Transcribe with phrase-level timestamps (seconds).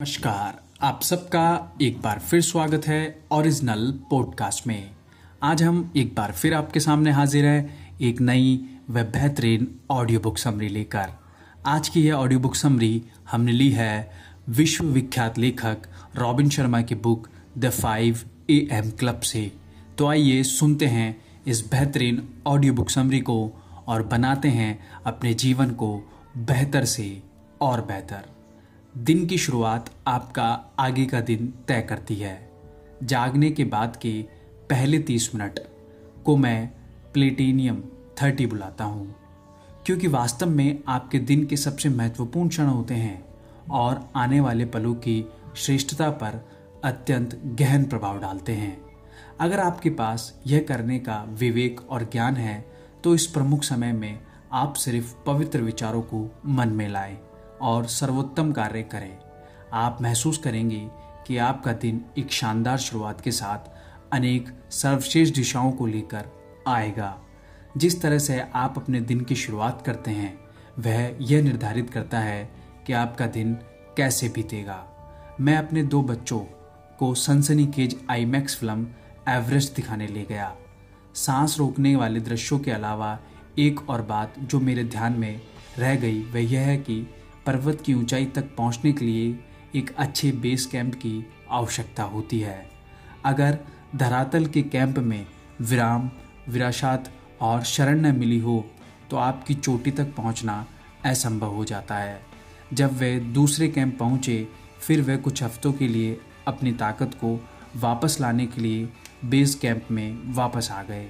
[0.00, 4.90] नमस्कार, आप सबका एक बार फिर स्वागत है ओरिजिनल पॉडकास्ट में।
[5.42, 8.54] आज हम एक बार फिर आपके सामने हाजिर है एक नई
[8.90, 11.08] व बेहतरीन ऑडियो बुक समरी लेकर।
[11.66, 14.10] आज की यह ऑडियो बुक समरी हमने ली है
[14.48, 17.28] विश्व विख्यात लेखक रॉबिन शर्मा की book
[17.58, 18.20] the five
[18.50, 19.50] A M club से।
[19.98, 21.14] तो आइए सुनते हैं
[21.46, 23.40] इस बेहतरीन ऑडियो बुक समरी को
[23.86, 25.94] और बनाते हैं अपने जीवन को
[26.36, 27.22] बेहतर से
[27.60, 28.37] और बेहतर।
[28.98, 30.44] दिन की शुरुआत आपका
[30.78, 32.50] आगे का दिन तय करती है।
[33.02, 34.10] जागने के बाद के
[34.70, 35.58] पहले तीस मिनट
[36.24, 36.66] को मैं
[37.12, 37.82] प्लेटिनियम
[38.22, 39.14] थर्टी बुलाता हूँ,
[39.86, 43.24] क्योंकि वास्तव में आपके दिन के सबसे महत्वपूर्ण क्षण होते हैं
[43.72, 45.24] और आने वाले पलों की
[45.56, 46.40] श्रेष्ठता पर
[46.84, 48.76] अत्यंत गहन प्रभाव डालते हैं।
[49.40, 52.64] अगर आपके पास यह करने का विवेक और ज्ञान है
[53.04, 54.18] तो इस प्रमुख समय में
[54.52, 57.18] आप सिर्फ़ पवित्र विचारों को मन में लाएँ।
[57.62, 59.18] और सर्वोत्तम कार्य करें।
[59.72, 60.88] आप महसूस करेंगे
[61.26, 63.58] कि आपका दिन एक शानदार शुरुआत के साथ
[64.12, 66.26] अनेक सर्वश्रेष्ठ दिशाओं को लेकर
[66.66, 67.18] आएगा।
[67.76, 70.38] जिस तरह से आप अपने दिन की शुरुआत करते हैं,
[70.78, 72.50] वह यह निर्धारित करता है
[72.86, 73.54] कि आपका दिन
[73.96, 74.86] कैसे बीतेगा।
[75.40, 76.40] मैं अपने दो बच्चों
[76.98, 78.88] को सनसनी केज आईमैक्स फ़िल्म
[79.28, 80.56] एवरेस्ट दिखाने ले गया।
[81.14, 83.18] सांस रोकने वाले दृश्यों के अलावा
[83.58, 85.40] एक और बात जो मेरे ध्यान में
[85.78, 87.14] रह गई, वह यह है कि
[87.48, 89.38] पर्वत की ऊंचाई तक पहुँचने के लिए
[89.74, 91.12] एक अच्छे बेस कैंप की
[91.50, 92.68] आवश्यकता होती है।
[93.24, 93.58] अगर
[93.96, 95.26] धरातल के कैंप में
[95.60, 96.10] विराम,
[96.48, 97.04] विरासत
[97.40, 98.64] और शरण न मिली हो
[99.10, 100.66] तो आपकी चोटी तक पहुँचना
[101.04, 102.20] असंभव हो जाता है।
[102.72, 104.46] जब वे दूसरे कैंप पहुँचे,
[104.80, 107.34] फिर वे कुछ हफ्तों के लिए अपनी ताकत को
[107.76, 108.88] वापस लाने के लिए
[109.24, 111.08] बेस कैंप में वापस आ गए।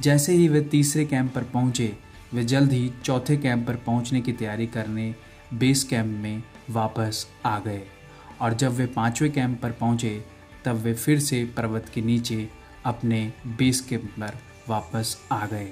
[0.00, 1.92] जैसे ही वे तीसरे कैंप पर पहुँचे,
[2.34, 5.14] वे जल्द ही चौथे कैंप पर पहुँचने की तैयारी करने
[5.52, 7.82] बेस कैंप में वापस आ गए
[8.40, 10.24] और जब वे पाँचवें कैंप पर पहुँचे,
[10.64, 12.48] तब वे फिर से पर्वत के नीचे
[12.86, 15.68] अपने बेस कैंप पर वापस आ गए,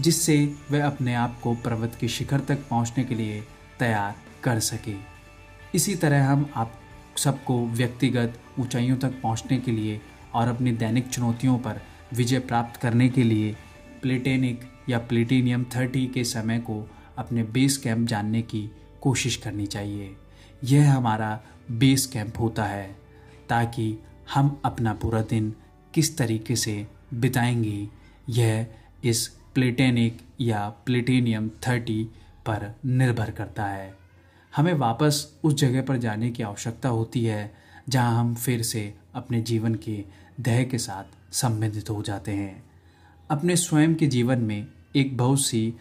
[0.00, 0.36] जिससे
[0.70, 3.40] वे अपने आप को पर्वत के शिखर तक पहुँचने के लिए
[3.78, 4.14] तैयार
[4.44, 4.94] कर सके।
[5.74, 6.78] इसी तरह हम आप
[7.16, 10.00] सबको व्यक्तिगत ऊंचाइयों तक पहुँचने के लिए
[10.34, 11.80] और अपनी दैनिक चुनौतियों पर
[12.14, 13.56] विजय प्राप्त करने के लिए
[14.02, 16.86] प्लेटेनिक या प्लेटिनियम थर्टी के समय को
[17.18, 18.70] अपने बेस कैंप जानने की
[19.02, 20.16] कोशिश करनी चाहिए।
[20.64, 21.40] यह हमारा
[21.70, 22.96] बेस कैंप होता है,
[23.48, 23.98] ताकि
[24.34, 25.54] हम अपना पूरा दिन
[25.94, 27.88] किस तरीके से बिताएँगे।
[28.28, 28.66] यह
[29.04, 32.04] इस प्लेटेनिक या प्लेटेनियम थर्टी
[32.46, 33.96] पर निर्भर करता है।
[34.56, 37.54] हमें वापस उस जगह पर जाने की आवश्यकता होती है,
[37.88, 40.04] जहाँ हम फिर से अपने जीवन के
[40.40, 42.70] ध्यय के साथ संबंधित हो जाते हैं।
[43.30, 45.74] अपने स्वयं के जीवन में एक बहुत सी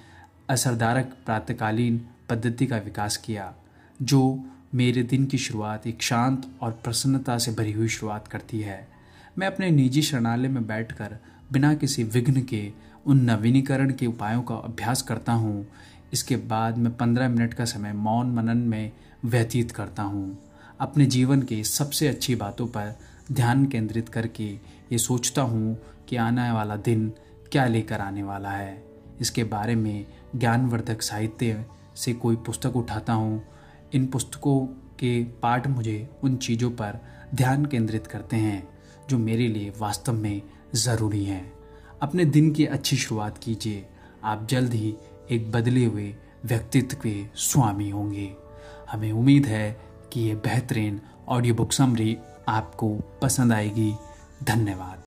[0.49, 3.53] असरदारक प्रातकालीन पद्धति का विकास किया,
[3.99, 4.43] जो
[4.75, 8.87] मेरे दिन की शुरुआत एक शांत और प्रसन्नता से भरी हुई शुरुआत करती है।
[9.37, 11.17] मैं अपने निजी शरणालय में बैठकर
[11.51, 12.71] बिना किसी विघ्न के
[13.05, 15.65] उन नवीनीकरण के उपायों का अभ्यास करता हूँ।
[16.13, 18.91] इसके बाद मैं पंद्रह मिनट का समय मौन मनन में
[19.25, 20.37] व्यतीत करता हूँ।
[20.79, 22.95] अपने जीवन के सबसे अच्छी बातों पर
[23.31, 24.47] ध्यान केंद्रित करके
[24.91, 25.77] ये सोचता हूँ
[26.09, 27.11] कि आने वाला दिन
[27.51, 28.83] क्या लेकर आने वाला है।
[29.21, 30.05] इसके बारे में
[30.35, 31.65] ज्ञानवर्धक साहित्य
[32.01, 33.44] से कोई पुस्तक उठाता हूँ,
[33.94, 34.66] इन पुस्तकों
[35.00, 37.00] के पाठ मुझे उन चीज़ों पर
[37.35, 38.67] ध्यान केंद्रित करते हैं,
[39.09, 40.41] जो मेरे लिए वास्तव में
[40.75, 41.53] ज़रूरी हैं।
[42.01, 43.85] अपने दिन की अच्छी शुरुआत कीजिए।
[44.23, 44.95] आप जल्द ही
[45.31, 48.34] एक बदले हुए व्यक्तित्व के स्वामी होंगे।
[48.91, 49.81] हमें उम्मीद है
[50.13, 52.17] कि ये बेहतरीन ऑडियो बुक समरी
[52.47, 53.94] आपको पसंद आएगी।
[54.44, 55.00] धन्यवाद।